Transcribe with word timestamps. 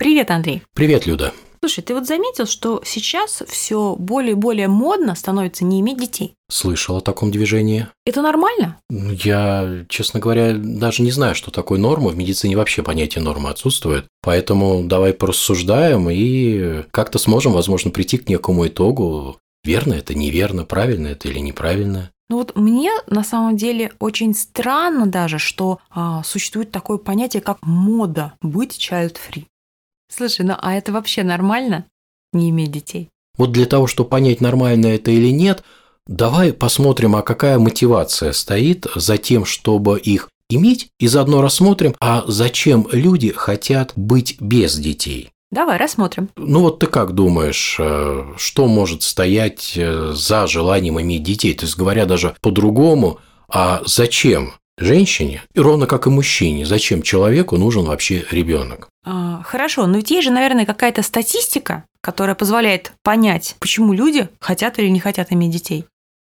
Привет, 0.00 0.30
Андрей. 0.30 0.62
Привет, 0.72 1.04
Люда. 1.04 1.34
Слушай, 1.60 1.84
ты 1.84 1.92
вот 1.92 2.06
заметил, 2.06 2.46
что 2.46 2.80
сейчас 2.86 3.42
все 3.46 3.96
более 3.98 4.32
и 4.32 4.34
более 4.34 4.66
модно 4.66 5.14
становится 5.14 5.66
не 5.66 5.82
иметь 5.82 5.98
детей? 5.98 6.32
Слышал 6.50 6.96
о 6.96 7.00
таком 7.02 7.30
движении. 7.30 7.86
Это 8.06 8.22
нормально? 8.22 8.78
Ну, 8.88 9.10
Я, 9.12 9.84
честно 9.90 10.18
говоря, 10.18 10.54
даже 10.54 11.02
не 11.02 11.10
знаю, 11.10 11.34
что 11.34 11.50
такое 11.50 11.78
норма. 11.78 12.08
В 12.08 12.16
медицине 12.16 12.56
вообще 12.56 12.82
понятие 12.82 13.22
нормы 13.22 13.50
отсутствует. 13.50 14.06
Поэтому 14.22 14.84
давай 14.84 15.12
порассуждаем 15.12 16.08
и 16.08 16.84
как-то 16.92 17.18
сможем, 17.18 17.52
возможно, 17.52 17.90
прийти 17.90 18.16
к 18.16 18.26
некому 18.26 18.68
итогу. 18.68 19.36
Верно 19.64 19.92
это, 19.92 20.14
неверно, 20.14 20.64
правильно 20.64 21.08
это 21.08 21.28
или 21.28 21.40
неправильно. 21.40 22.10
Ну 22.30 22.38
вот 22.38 22.56
мне 22.56 22.90
на 23.06 23.22
самом 23.22 23.58
деле 23.58 23.92
очень 23.98 24.34
странно 24.34 25.04
даже, 25.04 25.38
что 25.38 25.78
а, 25.90 26.22
существует 26.22 26.70
такое 26.70 26.96
понятие, 26.96 27.42
как 27.42 27.58
мода 27.60 28.32
быть 28.40 28.78
child-free. 28.78 29.44
Слушай, 30.10 30.44
ну 30.44 30.54
а 30.58 30.74
это 30.74 30.92
вообще 30.92 31.22
нормально? 31.22 31.86
Не 32.32 32.50
иметь 32.50 32.72
детей? 32.72 33.08
Вот 33.38 33.52
для 33.52 33.66
того, 33.66 33.86
чтобы 33.86 34.10
понять, 34.10 34.40
нормально 34.40 34.88
это 34.88 35.10
или 35.10 35.30
нет, 35.30 35.62
давай 36.06 36.52
посмотрим, 36.52 37.16
а 37.16 37.22
какая 37.22 37.58
мотивация 37.58 38.32
стоит 38.32 38.86
за 38.94 39.16
тем, 39.16 39.44
чтобы 39.44 39.98
их 39.98 40.28
иметь, 40.50 40.88
и 40.98 41.06
заодно 41.06 41.40
рассмотрим, 41.40 41.94
а 42.00 42.24
зачем 42.26 42.88
люди 42.92 43.32
хотят 43.32 43.92
быть 43.96 44.36
без 44.40 44.76
детей. 44.76 45.30
Давай 45.50 45.78
рассмотрим. 45.78 46.28
Ну 46.36 46.60
вот 46.60 46.78
ты 46.78 46.86
как 46.86 47.12
думаешь, 47.12 47.76
э, 47.78 48.34
что 48.36 48.66
может 48.68 49.02
стоять 49.02 49.72
э, 49.76 50.12
за 50.14 50.46
желанием 50.46 51.00
иметь 51.00 51.24
детей? 51.24 51.54
То 51.54 51.66
есть 51.66 51.76
говоря 51.76 52.06
даже 52.06 52.36
по-другому, 52.40 53.18
а 53.48 53.82
зачем 53.84 54.52
женщине, 54.78 55.42
и 55.54 55.60
ровно 55.60 55.86
как 55.86 56.06
и 56.06 56.10
мужчине, 56.10 56.66
зачем 56.66 57.02
человеку 57.02 57.56
нужен 57.56 57.84
вообще 57.84 58.24
ребенок? 58.30 58.89
А, 59.04 59.42
хорошо, 59.42 59.86
но 59.86 59.96
ведь 59.96 60.10
есть 60.10 60.24
же, 60.24 60.30
наверное, 60.30 60.66
какая-то 60.66 61.02
статистика, 61.02 61.84
которая 62.00 62.34
позволяет 62.34 62.92
понять, 63.02 63.56
почему 63.58 63.92
люди 63.92 64.28
хотят 64.40 64.78
или 64.78 64.88
не 64.88 65.00
хотят 65.00 65.32
иметь 65.32 65.50
детей. 65.50 65.86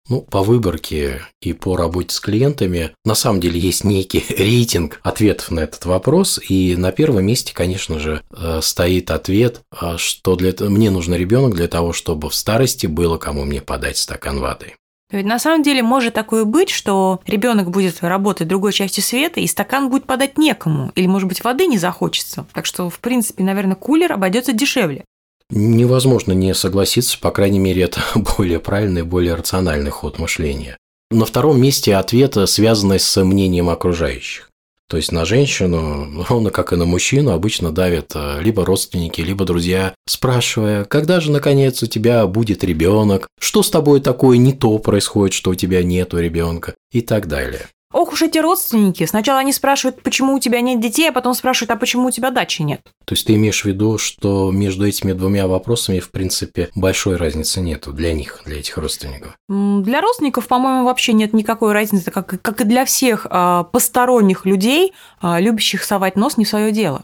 Ну, 0.09 0.23
по 0.23 0.43
выборке 0.43 1.23
и 1.41 1.53
по 1.53 1.77
работе 1.77 2.15
с 2.15 2.21
клиентами 2.21 2.93
на 3.05 3.17
самом 3.17 3.41
деле 3.41 3.59
есть 3.59 3.83
некий 3.83 4.25
рейтинг 4.39 5.01
ответов 5.03 5.51
на 5.51 5.61
этот 5.61 5.85
вопрос, 5.85 6.41
и 6.49 6.77
на 6.77 6.93
первом 6.93 7.27
месте, 7.27 7.53
конечно 7.53 7.99
же, 7.99 8.23
э, 8.31 8.61
стоит 8.63 9.11
ответ, 9.11 9.63
э, 9.81 9.97
что 9.97 10.37
для 10.37 10.55
мне 10.69 10.91
нужен 10.91 11.15
ребенок 11.15 11.55
для 11.55 11.67
того, 11.67 11.93
чтобы 11.93 12.31
в 12.31 12.35
старости 12.35 12.87
было 12.87 13.19
кому 13.19 13.45
мне 13.45 13.61
подать 13.61 13.99
стакан 13.99 14.39
воды. 14.39 14.75
Ведь 15.11 15.27
на 15.27 15.39
самом 15.39 15.63
деле 15.63 15.83
может 15.83 16.15
такое 16.15 16.45
быть, 16.45 16.71
что 16.71 17.21
ребенок 17.27 17.71
будет 17.71 18.03
работать 18.03 18.47
в 18.47 18.51
другой 18.51 18.73
части 18.73 19.01
света, 19.01 19.41
и 19.41 19.47
стакан 19.47 19.89
будет 19.89 20.05
подать 20.05 20.37
некому, 20.37 20.91
или, 20.97 21.07
может 21.07 21.29
быть, 21.29 21.45
воды 21.45 21.67
не 21.67 21.79
захочется. 21.79 22.47
Так 22.53 22.67
что, 22.67 22.91
в 22.91 22.99
принципе, 22.99 23.45
наверное, 23.45 23.77
кулер 23.77 24.13
обойдется 24.13 24.53
дешевле. 24.53 25.05
Невозможно 25.49 26.33
не 26.33 26.55
согласиться, 26.55 27.19
по 27.21 27.31
крайней 27.31 27.61
мере, 27.61 27.83
это 27.83 28.01
более 28.37 28.59
правильный, 28.59 29.03
более 29.03 29.35
рациональный 29.35 29.91
ход 29.91 30.19
мышления. 30.19 30.77
На 31.13 31.25
втором 31.25 31.61
месте 31.61 31.95
ответа, 31.95 32.47
связанный 32.47 32.99
с 32.99 33.23
мнением 33.23 33.69
окружающих. 33.69 34.51
То 34.89 34.97
есть 34.97 35.13
на 35.13 35.25
женщину, 35.25 36.25
ровно 36.29 36.51
как 36.51 36.73
и 36.73 36.77
на 36.77 36.85
мужчину, 36.85 37.33
обычно 37.33 37.73
давят 37.73 38.13
э, 38.15 38.41
либо 38.43 38.65
родственники, 38.65 39.21
либо 39.21 39.45
друзья, 39.45 39.95
спрашивая, 40.09 40.85
когда 40.85 41.21
же 41.21 41.31
наконец 41.33 41.83
у 41.83 41.87
тебя 41.87 42.27
будет 42.27 42.63
ребенок, 42.63 43.29
что 43.41 43.63
с 43.63 43.71
тобой 43.71 44.01
такое 44.01 44.37
не 44.39 44.53
то 44.53 44.79
происходит, 44.79 45.35
что 45.35 45.51
у 45.51 45.55
тебя 45.55 45.83
нету 45.83 46.19
ребенка 46.19 46.75
и 46.93 47.01
так 47.01 47.27
далее. 47.27 47.69
Ох 47.93 48.13
уж 48.13 48.23
эти 48.23 48.39
родственники. 48.39 49.07
Сначала 49.07 49.39
они 49.39 49.53
спрашивают, 49.53 50.03
почему 50.03 50.35
у 50.35 50.39
тебя 50.41 50.61
нет 50.61 50.81
детей, 50.81 51.09
а 51.09 51.13
потом 51.13 51.35
спрашивают, 51.35 51.71
а 51.71 51.77
почему 51.77 52.09
у 52.09 52.11
тебя 52.11 52.31
дачи 52.31 52.63
нет. 52.63 52.81
То 53.05 53.15
есть 53.15 53.27
ты 53.27 53.35
имеешь 53.35 53.63
в 53.63 53.65
виду, 53.65 53.97
что 53.97 54.51
между 54.51 54.87
этими 54.87 55.13
двумя 55.13 55.47
вопросами, 55.47 56.01
в 56.01 56.11
принципе, 56.11 56.69
большой 56.75 57.17
разницы 57.17 57.61
нету 57.61 57.93
для 57.93 58.13
них, 58.13 58.43
для 58.45 58.59
этих 58.59 58.77
родственников? 58.79 59.37
Для 59.49 60.01
родственников, 60.01 60.49
по-моему, 60.49 60.85
вообще 60.85 61.13
нет 61.13 61.33
никакой 61.33 61.73
разницы, 61.73 62.11
как, 62.11 62.35
и- 62.35 62.39
как 62.39 62.61
и 62.61 62.65
для 62.65 62.85
всех 62.85 63.27
а, 63.31 63.63
посторонних 63.65 64.45
людей, 64.47 64.93
а, 65.21 65.41
любящих 65.41 65.85
совать 65.85 66.17
нос 66.17 66.37
не 66.37 66.45
в 66.45 66.49
свое 66.49 66.73
дело. 66.73 67.03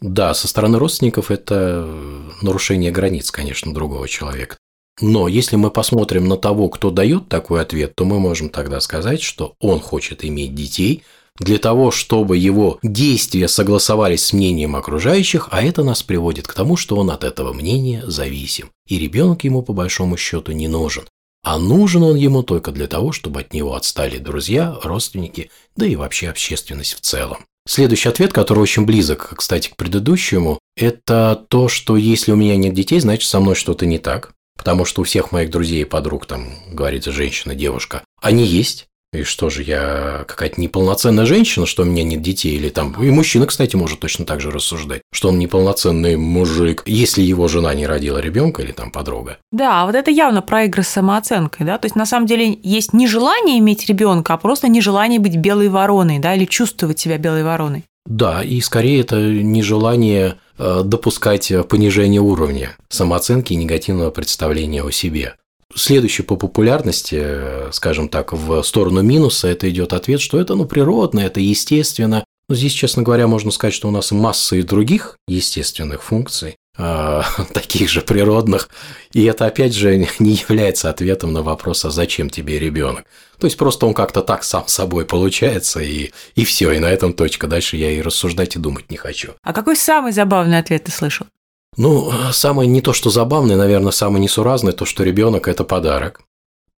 Да, 0.00 0.34
со 0.34 0.46
стороны 0.48 0.78
родственников 0.78 1.30
это 1.30 1.82
э, 1.86 2.30
нарушение 2.42 2.90
границ, 2.90 3.30
конечно, 3.30 3.72
другого 3.72 4.06
человека. 4.08 4.58
Но 5.00 5.28
если 5.28 5.56
мы 5.56 5.70
посмотрим 5.70 6.26
на 6.26 6.36
того, 6.36 6.68
кто 6.68 6.90
дает 6.90 7.28
такой 7.28 7.60
ответ, 7.60 7.94
то 7.94 8.04
мы 8.04 8.18
можем 8.18 8.48
тогда 8.48 8.80
сказать, 8.80 9.20
что 9.20 9.54
он 9.60 9.80
хочет 9.80 10.24
иметь 10.24 10.54
детей 10.54 11.02
для 11.38 11.58
того, 11.58 11.90
чтобы 11.90 12.38
его 12.38 12.78
действия 12.82 13.48
согласовались 13.48 14.24
с 14.24 14.32
мнением 14.32 14.74
окружающих, 14.74 15.48
а 15.50 15.62
это 15.62 15.84
нас 15.84 16.02
приводит 16.02 16.46
к 16.46 16.54
тому, 16.54 16.76
что 16.76 16.96
он 16.96 17.10
от 17.10 17.24
этого 17.24 17.52
мнения 17.52 18.02
зависим. 18.06 18.70
И 18.88 18.98
ребенок 18.98 19.44
ему 19.44 19.62
по 19.62 19.74
большому 19.74 20.16
счету 20.16 20.52
не 20.52 20.68
нужен. 20.68 21.04
А 21.44 21.58
нужен 21.58 22.02
он 22.02 22.16
ему 22.16 22.42
только 22.42 22.72
для 22.72 22.86
того, 22.86 23.12
чтобы 23.12 23.40
от 23.40 23.52
него 23.52 23.74
отстали 23.74 24.18
друзья, 24.18 24.78
родственники, 24.82 25.50
да 25.76 25.86
и 25.86 25.94
вообще 25.94 26.28
общественность 26.28 26.94
в 26.94 27.00
целом. 27.00 27.44
Следующий 27.68 28.08
ответ, 28.08 28.32
который 28.32 28.60
очень 28.60 28.86
близок, 28.86 29.34
кстати, 29.36 29.68
к 29.68 29.76
предыдущему, 29.76 30.58
это 30.76 31.44
то, 31.48 31.68
что 31.68 31.96
если 31.96 32.32
у 32.32 32.36
меня 32.36 32.56
нет 32.56 32.74
детей, 32.74 32.98
значит 33.00 33.28
со 33.28 33.40
мной 33.40 33.56
что-то 33.56 33.86
не 33.86 33.98
так. 33.98 34.32
Потому 34.56 34.84
что 34.84 35.02
у 35.02 35.04
всех 35.04 35.32
моих 35.32 35.50
друзей 35.50 35.82
и 35.82 35.84
подруг, 35.84 36.26
там, 36.26 36.48
говорится, 36.70 37.12
женщина, 37.12 37.54
девушка, 37.54 38.02
они 38.20 38.44
есть. 38.44 38.88
И 39.12 39.22
что 39.22 39.48
же, 39.50 39.62
я 39.62 40.24
какая-то 40.26 40.60
неполноценная 40.60 41.26
женщина, 41.26 41.64
что 41.64 41.82
у 41.82 41.86
меня 41.86 42.02
нет 42.02 42.20
детей, 42.20 42.56
или 42.56 42.68
там... 42.68 42.92
И 43.02 43.10
мужчина, 43.10 43.46
кстати, 43.46 43.76
может 43.76 44.00
точно 44.00 44.26
так 44.26 44.40
же 44.40 44.50
рассуждать, 44.50 45.00
что 45.12 45.28
он 45.28 45.38
неполноценный 45.38 46.16
мужик, 46.16 46.82
если 46.86 47.22
его 47.22 47.48
жена 47.48 47.72
не 47.72 47.86
родила 47.86 48.20
ребенка 48.20 48.62
или 48.62 48.72
там 48.72 48.90
подруга. 48.90 49.38
Да, 49.52 49.86
вот 49.86 49.94
это 49.94 50.10
явно 50.10 50.42
про 50.42 50.64
игры 50.64 50.82
с 50.82 50.88
самооценкой, 50.88 51.64
да, 51.64 51.78
то 51.78 51.86
есть 51.86 51.96
на 51.96 52.04
самом 52.04 52.26
деле 52.26 52.58
есть 52.62 52.92
не 52.92 53.06
желание 53.06 53.58
иметь 53.58 53.86
ребенка, 53.86 54.34
а 54.34 54.38
просто 54.38 54.68
нежелание 54.68 55.20
быть 55.20 55.36
белой 55.36 55.68
вороной, 55.68 56.18
да, 56.18 56.34
или 56.34 56.44
чувствовать 56.44 56.98
себя 56.98 57.16
белой 57.16 57.44
вороной. 57.44 57.84
Да, 58.06 58.42
и 58.42 58.60
скорее 58.60 59.00
это 59.00 59.16
нежелание 59.20 60.38
э, 60.58 60.82
допускать 60.84 61.52
понижение 61.68 62.20
уровня 62.20 62.76
самооценки 62.88 63.52
и 63.52 63.56
негативного 63.56 64.10
представления 64.10 64.82
о 64.82 64.90
себе. 64.90 65.34
Следующий 65.74 66.22
по 66.22 66.36
популярности, 66.36 67.16
э, 67.18 67.68
скажем 67.72 68.08
так, 68.08 68.32
в 68.32 68.62
сторону 68.62 69.02
минуса, 69.02 69.48
это 69.48 69.68
идет 69.68 69.92
ответ, 69.92 70.20
что 70.20 70.40
это 70.40 70.54
ну, 70.54 70.64
природно, 70.64 71.20
это 71.20 71.40
естественно. 71.40 72.24
Но 72.48 72.54
здесь, 72.54 72.72
честно 72.72 73.02
говоря, 73.02 73.26
можно 73.26 73.50
сказать, 73.50 73.74
что 73.74 73.88
у 73.88 73.90
нас 73.90 74.12
масса 74.12 74.54
и 74.54 74.62
других 74.62 75.18
естественных 75.26 76.04
функций, 76.04 76.56
э, 76.78 77.22
таких 77.52 77.88
же 77.88 78.00
природных, 78.00 78.68
и 79.12 79.24
это, 79.24 79.46
опять 79.46 79.74
же, 79.74 80.08
не 80.18 80.32
является 80.32 80.90
ответом 80.90 81.32
на 81.32 81.42
вопрос, 81.42 81.84
а 81.84 81.90
зачем 81.90 82.30
тебе 82.30 82.58
ребенок. 82.58 83.04
То 83.38 83.46
есть 83.46 83.56
просто 83.56 83.86
он 83.86 83.94
как-то 83.94 84.22
так 84.22 84.44
сам 84.44 84.66
собой 84.66 85.04
получается, 85.04 85.80
и, 85.80 86.12
и 86.34 86.44
все, 86.44 86.72
и 86.72 86.78
на 86.78 86.86
этом 86.86 87.12
точка. 87.12 87.46
Дальше 87.46 87.76
я 87.76 87.90
и 87.90 88.00
рассуждать 88.00 88.56
и 88.56 88.58
думать 88.58 88.90
не 88.90 88.96
хочу. 88.96 89.32
А 89.42 89.52
какой 89.52 89.76
самый 89.76 90.12
забавный 90.12 90.58
ответ 90.58 90.84
ты 90.84 90.90
слышал? 90.90 91.26
Ну, 91.76 92.10
самое 92.32 92.68
не 92.68 92.80
то, 92.80 92.94
что 92.94 93.10
забавное, 93.10 93.56
наверное, 93.56 93.92
самое 93.92 94.22
несуразное, 94.22 94.72
то, 94.72 94.86
что 94.86 95.04
ребенок– 95.04 95.46
это 95.48 95.62
подарок. 95.62 96.22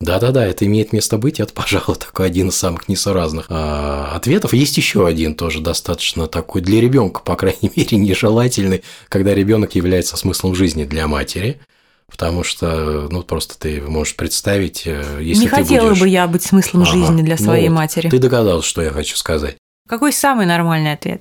Да-да-да, 0.00 0.46
это 0.46 0.64
имеет 0.64 0.92
место 0.92 1.18
быть, 1.18 1.40
это, 1.40 1.52
пожалуй, 1.52 1.96
такой 1.96 2.26
один 2.26 2.50
из 2.50 2.56
самых 2.56 2.88
несуразных 2.88 3.46
а, 3.48 4.12
ответов. 4.14 4.52
Есть 4.52 4.76
еще 4.76 5.06
один 5.06 5.34
тоже 5.34 5.60
достаточно 5.60 6.28
такой 6.28 6.60
для 6.60 6.80
ребенка, 6.80 7.20
по 7.20 7.34
крайней 7.34 7.72
мере, 7.76 7.96
нежелательный, 7.96 8.84
когда 9.08 9.34
ребенок 9.34 9.74
является 9.74 10.16
смыслом 10.16 10.54
жизни 10.54 10.84
для 10.84 11.08
матери. 11.08 11.60
Потому 12.10 12.42
что, 12.42 13.08
ну, 13.10 13.22
просто 13.22 13.58
ты 13.58 13.82
можешь 13.82 14.16
представить, 14.16 14.86
э, 14.86 15.18
если 15.20 15.42
не 15.42 15.48
ты 15.48 15.56
хотела 15.56 15.88
будешь... 15.88 16.00
бы 16.00 16.08
я 16.08 16.26
быть 16.26 16.42
смыслом 16.42 16.82
Ага, 16.82 16.92
жизни 16.92 17.22
для 17.22 17.36
ну 17.38 17.44
своей 17.44 17.68
вот, 17.68 17.74
матери. 17.74 18.08
Ты 18.08 18.18
догадался, 18.18 18.66
что 18.66 18.80
я 18.80 18.90
хочу 18.90 19.14
сказать. 19.16 19.58
Какой 19.86 20.12
самый 20.12 20.46
нормальный 20.46 20.92
ответ? 20.92 21.20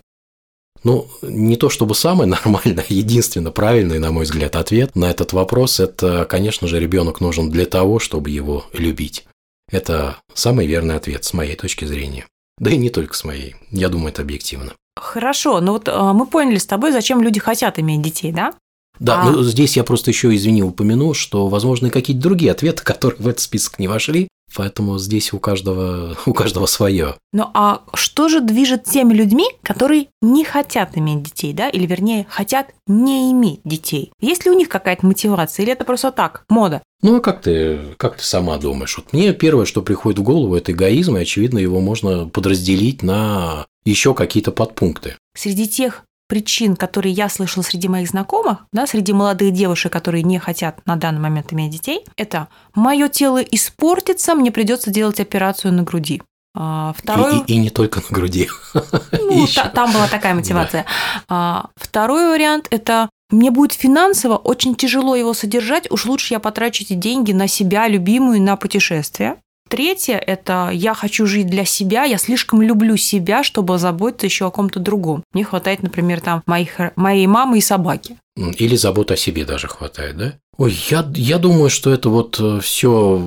Ну, 0.84 1.08
не 1.22 1.56
то 1.58 1.70
чтобы 1.70 1.96
самый 1.96 2.28
нормальный, 2.28 2.84
а 2.84 2.94
единственно 2.94 3.52
правильный, 3.52 4.00
на 4.00 4.12
мой 4.12 4.26
взгляд, 4.26 4.56
ответ 4.56 4.96
на 4.96 5.10
этот 5.10 5.34
вопрос– 5.34 5.80
это, 5.80 6.26
конечно 6.26 6.68
же, 6.68 6.80
ребенок 6.80 7.22
нужен 7.22 7.50
для 7.50 7.66
того, 7.66 8.00
чтобы 8.00 8.30
его 8.30 8.66
любить. 8.74 9.26
Это 9.72 10.18
самый 10.34 10.66
верный 10.66 10.96
ответ 10.96 11.26
с 11.26 11.34
моей 11.34 11.56
точки 11.56 11.86
зрения. 11.86 12.26
Да 12.58 12.72
и 12.72 12.78
не 12.78 12.90
только 12.90 13.14
с 13.14 13.24
моей. 13.24 13.56
Я 13.70 13.90
думаю, 13.90 14.10
это 14.10 14.22
объективно. 14.22 14.74
Хорошо, 14.96 15.60
ну 15.62 15.74
вот 15.74 15.88
э, 15.88 16.12
мы 16.14 16.26
поняли 16.26 16.58
с 16.58 16.66
тобой, 16.66 16.92
зачем 16.92 17.22
люди 17.22 17.40
хотят 17.40 17.78
иметь 17.78 18.02
детей, 18.02 18.32
да? 18.32 18.54
Да, 19.00 19.22
А- 19.22 19.30
ну 19.30 19.44
здесь 19.44 19.78
я 19.78 19.84
просто 19.84 20.10
еще, 20.10 20.34
извини, 20.36 20.64
упомяну, 20.64 21.14
что, 21.14 21.50
возможно, 21.50 21.88
и 21.88 21.92
какие-то 21.92 22.24
другие 22.24 22.52
ответы, 22.52 22.84
которые 22.84 23.22
в 23.22 23.28
этот 23.28 23.42
список 23.42 23.78
не 23.80 23.88
вошли, 23.88 24.28
поэтому 24.58 24.98
здесь 24.98 25.34
у 25.34 25.40
каждого, 25.40 26.18
у 26.26 26.34
каждого 26.34 26.66
свое. 26.66 27.16
Ну 27.32 27.48
а 27.54 27.84
что 27.94 28.28
же 28.28 28.42
движет 28.42 28.86
теми 28.86 29.14
людьми, 29.14 29.46
которые 29.62 30.08
не 30.22 30.44
хотят 30.44 30.98
иметь 30.98 31.22
детей, 31.22 31.54
да? 31.54 31.70
Или 31.70 31.86
вернее, 31.86 32.26
хотят 32.28 32.74
не 32.88 33.32
иметь 33.32 33.62
детей? 33.64 34.12
Есть 34.20 34.46
ли 34.46 34.52
у 34.52 34.56
них 34.56 34.68
какая-то 34.68 35.06
мотивация, 35.06 35.64
или 35.64 35.74
это 35.74 35.86
просто 35.86 36.12
так, 36.12 36.44
мода? 36.50 36.82
Ну, 37.04 37.18
а 37.18 37.20
как 37.20 37.42
ты, 37.44 37.80
как 37.98 38.18
ты 38.18 38.24
сама 38.24 38.58
думаешь? 38.58 38.98
Вот 38.98 39.14
мне 39.14 39.32
первое, 39.34 39.66
что 39.66 39.84
приходит 39.84 40.18
в 40.20 40.24
голову, 40.24 40.56
это 40.56 40.72
эгоизм, 40.72 41.18
и, 41.18 41.22
очевидно, 41.22 41.60
его 41.60 41.80
можно 41.80 42.28
подразделить 42.28 43.04
на 43.04 43.68
еще 43.86 44.16
какие-то 44.16 44.52
подпункты. 44.52 45.16
Среди 45.36 45.68
тех 45.68 46.04
причин, 46.28 46.76
которые 46.76 47.14
я 47.14 47.30
слышала 47.30 47.64
среди 47.64 47.88
моих 47.88 48.10
знакомых, 48.10 48.66
да, 48.72 48.86
среди 48.88 49.14
молодых 49.14 49.54
девушек, 49.54 49.92
которые 49.92 50.24
не 50.24 50.40
хотят 50.40 50.86
на 50.86 50.96
данный 50.96 51.22
момент 51.22 51.54
иметь 51.54 51.72
детей, 51.72 52.04
это 52.18 52.48
мое 52.76 53.08
тело 53.10 53.42
испортится, 53.42 54.36
мне 54.36 54.52
придется 54.52 54.92
делать 54.92 55.20
операцию 55.20 55.74
на 55.74 55.84
груди. 55.84 56.22
А, 56.56 56.94
второй... 56.98 57.40
И, 57.40 57.44
и, 57.44 57.54
и 57.54 57.58
не 57.58 57.70
только 57.70 58.02
на 58.02 58.16
груди. 58.16 58.50
Ну, 59.12 59.48
та, 59.56 59.70
там 59.70 59.94
была 59.94 60.08
такая 60.08 60.34
мотивация. 60.34 60.86
Да. 61.30 61.68
Второй 61.76 62.30
вариант– 62.30 62.68
это 62.72 63.10
мне 63.30 63.52
будет 63.52 63.74
финансово 63.74 64.38
очень 64.38 64.76
тяжело 64.76 65.16
его 65.16 65.34
содержать, 65.34 65.92
уж 65.92 66.06
лучше 66.06 66.34
я 66.34 66.40
потрачу 66.40 66.84
эти 66.84 66.94
деньги 66.94 67.34
на 67.34 67.48
себя, 67.48 67.88
любимую, 67.88 68.42
на 68.42 68.56
путешествие. 68.56 69.38
Третье– 69.68 70.16
это 70.28 70.70
я 70.74 70.94
хочу 70.94 71.26
жить 71.26 71.48
для 71.48 71.66
себя, 71.66 72.04
я 72.04 72.18
слишком 72.18 72.62
люблю 72.62 72.98
себя, 72.98 73.44
чтобы 73.44 73.78
заботиться 73.78 74.28
еще 74.28 74.46
о 74.48 74.52
ком-то 74.52 74.80
другом. 74.80 75.24
Мне 75.34 75.44
хватает, 75.44 75.84
например, 75.84 76.22
там 76.22 76.44
моих, 76.46 76.80
моей 76.96 77.28
мамы 77.28 77.58
и 77.58 77.62
собаки. 77.62 78.18
Или 78.36 78.76
забот 78.76 79.12
о 79.12 79.18
себе 79.18 79.46
даже 79.46 79.68
хватает, 79.68 80.18
да? 80.18 80.34
Ой, 80.58 80.76
я, 80.90 81.08
я 81.16 81.38
думаю, 81.38 81.70
что 81.70 81.92
это 81.92 82.10
вот 82.10 82.40
э, 82.40 82.60
все 82.62 83.22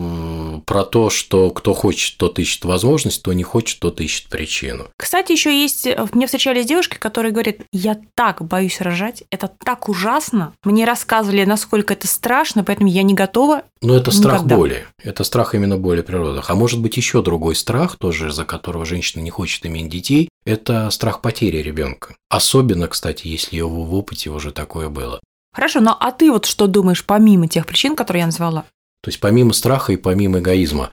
про 0.70 0.84
то, 0.84 1.10
что 1.10 1.50
кто 1.50 1.74
хочет, 1.74 2.16
тот 2.16 2.38
ищет 2.38 2.64
возможность, 2.64 3.22
кто 3.22 3.32
не 3.32 3.42
хочет, 3.42 3.80
тот 3.80 4.00
ищет 4.00 4.28
причину. 4.28 4.86
Кстати, 4.96 5.32
еще 5.32 5.52
есть, 5.52 5.84
э, 5.84 6.06
мне 6.12 6.26
встречались 6.26 6.64
девушки, 6.64 6.96
которые 6.96 7.32
говорят, 7.32 7.56
я 7.72 7.98
так 8.14 8.40
боюсь 8.46 8.80
рожать, 8.80 9.24
это 9.32 9.48
так 9.48 9.88
ужасно. 9.88 10.52
Мне 10.62 10.84
рассказывали, 10.84 11.44
насколько 11.44 11.94
это 11.94 12.06
страшно, 12.06 12.62
поэтому 12.62 12.88
я 12.88 13.02
не 13.02 13.14
готова. 13.14 13.64
Но 13.82 13.96
это 13.96 14.12
страх 14.12 14.44
никогда. 14.44 14.56
боли. 14.56 14.86
Это 15.02 15.24
страх 15.24 15.56
именно 15.56 15.76
боли 15.76 16.02
природах. 16.02 16.50
А 16.50 16.54
может 16.54 16.80
быть 16.80 16.96
еще 16.96 17.20
другой 17.20 17.56
страх, 17.56 17.96
тоже 17.96 18.28
из-за 18.28 18.44
которого 18.44 18.84
женщина 18.84 19.22
не 19.22 19.30
хочет 19.30 19.66
иметь 19.66 19.88
детей, 19.88 20.28
это 20.44 20.88
страх 20.90 21.20
потери 21.20 21.56
ребенка. 21.56 22.14
Особенно, 22.28 22.86
кстати, 22.86 23.26
если 23.26 23.56
его 23.56 23.82
в 23.82 23.92
опыте 23.92 24.30
уже 24.30 24.52
такое 24.52 24.88
было. 24.88 25.18
Хорошо, 25.52 25.80
но 25.80 25.96
а 25.98 26.12
ты 26.12 26.30
вот 26.30 26.46
что 26.46 26.68
думаешь 26.68 27.04
помимо 27.04 27.48
тех 27.48 27.66
причин, 27.66 27.96
которые 27.96 28.20
я 28.20 28.26
назвала? 28.26 28.66
То 29.02 29.08
есть 29.08 29.20
помимо 29.20 29.52
страха 29.52 29.92
и 29.92 29.96
помимо 29.96 30.40
эгоизма. 30.40 30.90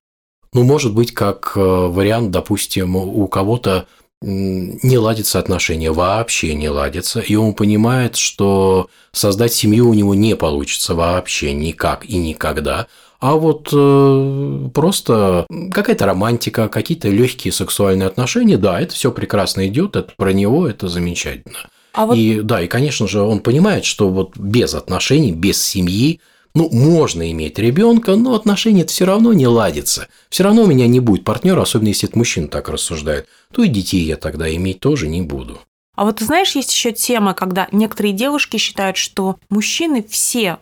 Ну, 0.53 0.63
может 0.63 0.93
быть, 0.93 1.13
как 1.13 1.53
э, 1.55 1.59
вариант, 1.59 2.31
допустим, 2.31 2.95
у 2.95 3.27
кого-то 3.27 3.87
не 4.21 4.97
ладятся 4.97 5.37
отношения, 5.37 5.91
вообще 5.91 6.55
не 6.55 6.69
ладятся, 6.69 7.19
и 7.19 7.35
он 7.35 7.53
понимает, 7.53 8.15
что 8.15 8.89
создать 9.11 9.53
семью 9.53 9.89
у 9.89 9.93
него 9.93 10.15
не 10.15 10.35
получится 10.35 10.95
вообще 10.95 11.53
никак 11.53 12.03
и 12.03 12.17
никогда, 12.17 12.87
а 13.19 13.35
вот 13.35 13.69
э, 13.73 14.69
просто 14.73 15.47
какая-то 15.71 16.05
романтика, 16.05 16.67
какие-то 16.67 17.09
легкие 17.09 17.51
сексуальные 17.51 18.07
отношения, 18.07 18.57
да, 18.57 18.79
это 18.79 18.93
все 18.93 19.11
прекрасно 19.11 19.67
идет, 19.67 19.95
это 19.95 20.11
про 20.17 20.33
него, 20.33 20.67
это 20.67 20.87
замечательно. 20.87 21.69
А 21.93 22.05
вот... 22.05 22.15
И 22.15 22.41
да, 22.41 22.61
и, 22.61 22.67
конечно 22.67 23.07
же, 23.07 23.21
он 23.21 23.39
понимает, 23.39 23.85
что 23.85 24.09
вот 24.09 24.37
без 24.37 24.75
отношений, 24.75 25.31
без 25.31 25.63
семьи, 25.63 26.21
ну, 26.57 26.69
можно 26.71 27.31
иметь 27.31 27.59
ребенка, 27.59 28.15
но 28.15 28.33
отношения 28.33 28.83
все 28.85 29.05
равно 29.05 29.31
не 29.31 29.45
ладится. 29.45 30.07
Все 30.29 30.43
равно 30.43 30.63
у 30.63 30.65
меня 30.65 30.87
не 30.87 30.99
будет 30.99 31.23
партнера, 31.23 31.61
особенно 31.61 31.89
если 31.89 32.09
этот 32.09 32.15
мужчина 32.15 32.47
так 32.47 32.67
рассуждает. 32.67 33.27
То 33.53 33.63
и 33.63 33.67
детей 33.67 34.03
я 34.03 34.17
тогда 34.17 34.53
иметь 34.55 34.79
тоже 34.79 35.07
не 35.07 35.21
буду. 35.21 35.59
А 35.95 36.05
вот 36.05 36.19
знаешь, 36.19 36.55
есть 36.55 36.73
еще 36.73 36.91
тема, 36.91 37.35
когда 37.35 37.67
некоторые 37.71 38.13
девушки 38.13 38.57
считают, 38.57 38.97
что 38.97 39.37
мужчины 39.49 40.03
все, 40.09 40.57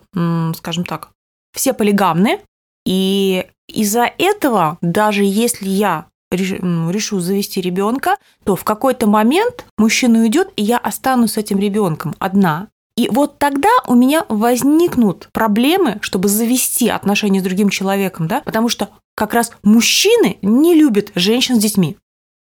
скажем 0.54 0.84
так, 0.84 1.08
все 1.54 1.72
полигамны, 1.72 2.40
и 2.84 3.46
из-за 3.66 4.10
этого, 4.18 4.76
даже 4.82 5.24
если 5.24 5.66
я 5.66 6.06
решу 6.30 7.20
завести 7.20 7.60
ребенка, 7.62 8.16
то 8.44 8.54
в 8.54 8.64
какой-то 8.64 9.06
момент 9.06 9.64
мужчина 9.78 10.20
уйдет, 10.20 10.48
и 10.56 10.62
я 10.62 10.76
останусь 10.76 11.32
с 11.32 11.36
этим 11.38 11.58
ребенком 11.58 12.14
одна. 12.18 12.68
И 12.96 13.08
вот 13.10 13.38
тогда 13.38 13.68
у 13.86 13.94
меня 13.94 14.24
возникнут 14.28 15.28
проблемы, 15.32 15.98
чтобы 16.00 16.28
завести 16.28 16.88
отношения 16.88 17.40
с 17.40 17.44
другим 17.44 17.68
человеком, 17.68 18.26
да, 18.26 18.40
потому 18.40 18.68
что 18.68 18.88
как 19.14 19.34
раз 19.34 19.52
мужчины 19.62 20.38
не 20.40 20.74
любят 20.74 21.12
женщин 21.14 21.56
с 21.56 21.62
детьми. 21.62 21.96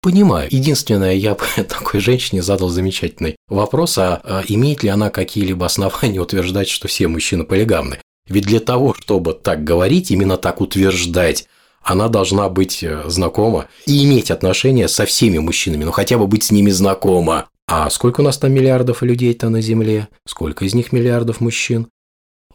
Понимаю. 0.03 0.49
Единственное, 0.51 1.15
я 1.15 1.35
такой 1.69 2.01
женщине 2.01 2.43
задал 2.43 2.69
замечательный 2.69 3.37
вопрос, 3.49 3.97
а, 3.97 4.21
а 4.23 4.43
имеет 4.47 4.83
ли 4.83 4.91
она 4.91 5.09
какие-либо 5.09 5.65
основания 5.65 6.21
утверждать, 6.21 6.69
что 6.69 6.89
все 6.89 7.09
мужчины 7.09 7.45
полигамны? 7.45 7.99
Ведь 8.29 8.45
для 8.45 8.61
того, 8.61 8.95
чтобы 8.95 9.33
так 9.33 9.65
говорить, 9.65 10.11
именно 10.11 10.37
так 10.37 10.61
утверждать, 10.61 11.47
она 11.83 12.09
должна 12.09 12.49
быть 12.49 12.83
э, 12.83 13.03
знакома 13.07 13.67
и 13.87 14.05
иметь 14.05 14.31
отношения 14.31 14.89
со 14.89 15.05
всеми 15.05 15.39
мужчинами, 15.39 15.85
ну 15.85 15.93
хотя 15.93 16.19
бы 16.19 16.27
быть 16.27 16.45
с 16.45 16.51
ними 16.51 16.71
знакома. 16.71 17.49
А 17.67 17.89
сколько 17.91 18.21
у 18.21 18.25
нас 18.25 18.39
там 18.39 18.53
миллиардов 18.53 19.03
людей-то 19.03 19.49
на 19.49 19.61
Земле? 19.61 20.09
Сколько 20.27 20.65
из 20.65 20.75
них 20.75 20.93
миллиардов 20.93 21.41
мужчин? 21.41 21.89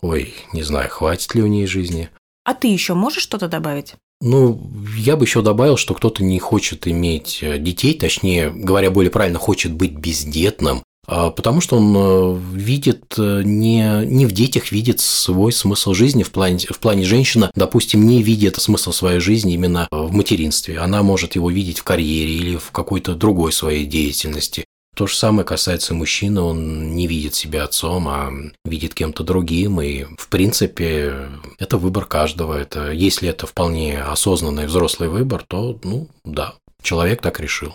Ой, 0.02 0.34
не 0.54 0.64
знаю, 0.64 0.90
хватит 0.90 1.34
ли 1.36 1.42
у 1.42 1.48
ней 1.48 1.66
жизни. 1.66 2.10
А 2.46 2.54
ты 2.54 2.68
еще 2.68 2.94
можешь 2.94 3.24
что-то 3.24 3.48
добавить? 3.48 3.96
Ну, 4.22 4.62
я 4.98 5.16
бы 5.16 5.26
еще 5.26 5.42
добавил, 5.42 5.78
что 5.78 5.94
кто-то 5.94 6.24
не 6.24 6.40
хочет 6.40 6.88
иметь 6.88 7.40
э, 7.42 7.58
детей, 7.58 7.94
точнее, 7.94 8.52
говоря 8.52 8.92
более 8.92 9.12
правильно, 9.12 9.40
хочет 9.40 9.72
быть 9.72 9.94
бездетным, 9.94 10.84
а, 11.08 11.32
потому 11.32 11.60
что 11.60 11.78
он 11.78 11.96
э, 11.96 12.40
видит 12.54 13.16
э, 13.18 13.42
не, 13.44 14.06
не 14.06 14.26
в 14.26 14.32
детях, 14.32 14.72
видит 14.72 15.00
свой 15.00 15.52
смысл 15.52 15.94
жизни 15.94 16.24
в 16.24 16.32
плане, 16.32 16.60
в 16.70 16.80
плане 16.80 17.04
женщина, 17.04 17.50
допустим, 17.56 18.06
не 18.06 18.22
видит 18.22 18.58
смысл 18.58 18.92
своей 18.92 19.20
жизни 19.20 19.54
именно 19.54 19.88
в 19.90 20.12
материнстве. 20.12 20.80
Она 20.80 21.02
может 21.02 21.36
его 21.36 21.50
видеть 21.50 21.80
в 21.80 21.84
карьере 21.84 22.34
или 22.34 22.58
в 22.58 22.72
какой-то 22.72 23.16
другой 23.16 23.52
своей 23.52 23.86
деятельности. 23.86 24.66
То 25.00 25.08
же 25.08 25.16
самое 25.16 25.46
касается 25.46 25.94
мужчины, 25.94 26.42
он 26.42 26.94
не 26.94 27.08
видит 27.08 27.34
себя 27.34 27.64
отцом, 27.64 28.10
а 28.10 28.34
видит 28.66 28.94
кем-то 28.94 29.24
другим, 29.24 29.80
и, 29.80 30.04
в 30.18 30.28
принципе, 30.28 31.30
это 31.58 31.78
выбор 31.78 32.04
каждого. 32.04 32.54
Это, 32.54 32.92
если 32.92 33.30
это 33.30 33.48
вполне 33.48 34.02
осознанный 34.02 34.66
взрослый 34.66 35.08
выбор, 35.08 35.46
то, 35.48 35.80
ну, 35.86 36.10
да, 36.26 36.56
человек 36.82 37.22
так 37.22 37.40
решил. 37.40 37.74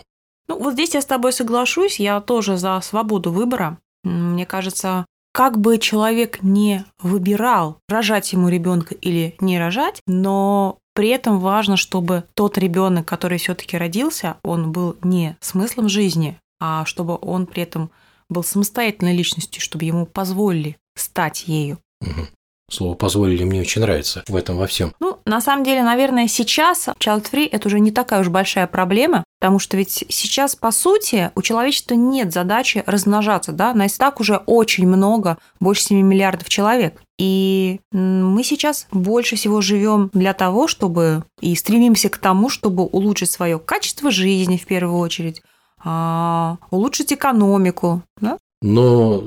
Ну, 0.49 0.59
вот 0.59 0.75
здесь 0.75 0.93
я 0.93 1.01
с 1.01 1.07
тобой 1.07 1.33
соглашусь, 1.33 1.99
я 1.99 2.21
тоже 2.21 2.59
за 2.59 2.79
свободу 2.83 3.33
выбора. 3.33 3.79
Мне 4.03 4.45
кажется, 4.45 5.07
как 5.33 5.59
бы 5.59 5.79
человек 5.79 6.43
не 6.43 6.85
выбирал, 7.01 7.79
рожать 7.89 8.35
ему 8.35 8.51
ребенка 8.51 8.95
или 8.97 9.35
не 9.41 9.59
рожать, 9.59 10.03
но 10.07 10.77
при 10.95 11.09
этом 11.09 11.41
важно, 11.41 11.79
чтобы 11.79 12.25
тот 12.35 12.59
ребенок, 12.59 13.07
который 13.07 13.39
все-таки 13.39 13.79
родился, 13.79 14.37
он 14.45 14.73
был 14.73 14.97
не 15.03 15.39
смыслом 15.41 15.89
жизни, 15.89 16.39
а 16.61 16.85
чтобы 16.85 17.19
он 17.21 17.47
при 17.47 17.63
этом 17.63 17.91
был 18.29 18.43
самостоятельной 18.43 19.17
личностью, 19.17 19.61
чтобы 19.61 19.85
ему 19.85 20.07
позволили 20.07 20.77
стать 20.97 21.47
ею. 21.47 21.79
Угу. 22.01 22.29
Слово 22.71 22.95
«позволили» 22.95 23.45
мне 23.45 23.61
очень 23.61 23.83
нравится 23.83 24.25
в 24.27 24.35
этом 24.35 24.57
во 24.57 24.67
всем. 24.67 24.95
Ну, 24.99 25.19
на 25.27 25.43
самом 25.43 25.65
деле, 25.65 25.83
наверное, 25.83 26.29
сейчас 26.29 26.89
child-free– 26.99 27.49
это 27.53 27.69
уже 27.69 27.79
не 27.79 27.91
такая 27.91 28.23
уж 28.23 28.29
большая 28.29 28.67
проблема, 28.67 29.23
потому 29.39 29.59
что 29.59 29.77
ведь 29.77 30.05
сейчас, 30.09 30.57
по 30.57 30.71
сути, 30.71 31.31
у 31.35 31.43
человечества 31.43 31.95
нет 31.95 32.33
задачи 32.33 32.83
размножаться, 32.87 33.53
да, 33.53 33.75
нас 33.75 33.99
так 33.99 34.19
уже 34.19 34.39
очень 34.47 34.87
много, 34.87 35.37
больше 35.61 35.83
7 35.83 36.01
миллиардов 36.01 36.49
человек. 36.49 37.03
И 37.19 37.81
мы 37.93 38.43
сейчас 38.43 38.87
больше 38.91 39.37
всего 39.37 39.61
живем 39.61 40.09
для 40.15 40.33
того, 40.33 40.67
чтобы 40.67 41.25
и 41.41 41.55
стремимся 41.55 42.09
к 42.09 42.17
тому, 42.17 42.49
чтобы 42.49 42.85
улучшить 42.85 43.31
свое 43.31 43.59
качество 43.59 44.11
жизни 44.11 44.57
в 44.57 44.65
первую 44.65 44.99
очередь, 44.99 45.43
а, 45.85 46.59
улучшить 46.71 47.13
экономику. 47.13 48.03
Да? 48.21 48.39
Но 48.63 49.23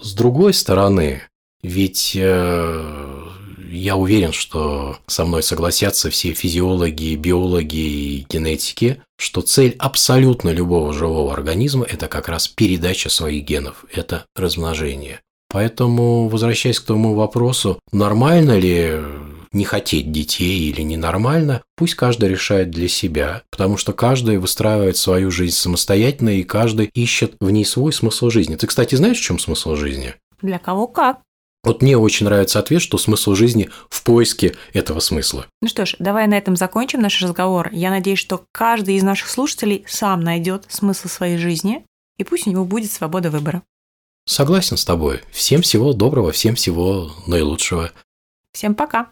с 0.00 0.14
другой 0.14 0.54
стороны, 0.54 1.22
ведь 1.62 2.16
э, 2.16 3.22
я 3.70 3.96
уверен, 3.96 4.32
что 4.32 4.96
со 5.06 5.24
мной 5.24 5.42
согласятся 5.42 6.10
все 6.10 6.32
физиологи, 6.32 7.14
биологи 7.14 7.76
и 7.76 8.26
генетики, 8.28 9.02
что 9.18 9.42
цель 9.42 9.76
абсолютно 9.78 10.50
любого 10.50 10.92
живого 10.92 11.32
организма– 11.32 11.86
это 11.88 12.08
как 12.08 12.28
раз 12.28 12.48
передача 12.48 13.08
своих 13.08 13.44
генов, 13.44 13.84
это 13.92 14.24
размножение. 14.34 15.20
Поэтому, 15.48 16.28
возвращаясь 16.28 16.80
к 16.80 16.86
тому 16.86 17.14
вопросу, 17.14 17.78
нормально 17.92 18.58
ли 18.58 19.00
не 19.52 19.64
хотеть 19.64 20.12
детей 20.12 20.70
или 20.70 20.82
ненормально, 20.82 21.62
пусть 21.76 21.94
каждый 21.94 22.28
решает 22.28 22.70
для 22.70 22.88
себя, 22.88 23.42
потому 23.50 23.76
что 23.76 23.92
каждый 23.92 24.38
выстраивает 24.38 24.96
свою 24.96 25.30
жизнь 25.30 25.56
самостоятельно, 25.56 26.30
и 26.30 26.42
каждый 26.42 26.86
ищет 26.86 27.34
в 27.40 27.50
ней 27.50 27.64
свой 27.64 27.92
смысл 27.92 28.30
жизни. 28.30 28.56
Ты, 28.56 28.66
кстати, 28.66 28.94
знаешь, 28.94 29.18
в 29.18 29.22
чем 29.22 29.38
смысл 29.38 29.76
жизни? 29.76 30.14
Для 30.40 30.58
кого 30.58 30.86
как. 30.86 31.20
Вот 31.64 31.80
мне 31.80 31.96
очень 31.96 32.26
нравится 32.26 32.58
ответ, 32.58 32.82
что 32.82 32.98
смысл 32.98 33.34
жизни 33.34 33.70
в 33.88 34.02
поиске 34.02 34.56
этого 34.72 34.98
смысла. 34.98 35.46
Ну 35.60 35.68
что 35.68 35.86
ж, 35.86 35.94
давай 36.00 36.26
на 36.26 36.36
этом 36.36 36.56
закончим 36.56 37.00
наш 37.00 37.22
разговор. 37.22 37.68
Я 37.72 37.90
надеюсь, 37.90 38.18
что 38.18 38.44
каждый 38.50 38.96
из 38.96 39.04
наших 39.04 39.28
слушателей 39.28 39.84
сам 39.86 40.22
найдет 40.22 40.64
смысл 40.68 41.06
своей 41.06 41.38
жизни, 41.38 41.84
и 42.18 42.24
пусть 42.24 42.48
у 42.48 42.50
него 42.50 42.64
будет 42.64 42.90
свобода 42.90 43.30
выбора. 43.30 43.62
Согласен 44.24 44.76
с 44.76 44.84
тобой. 44.84 45.20
Всем 45.30 45.62
всего 45.62 45.92
доброго, 45.92 46.32
всем 46.32 46.56
всего 46.56 47.12
наилучшего. 47.26 47.92
Всем 48.52 48.74
пока. 48.74 49.10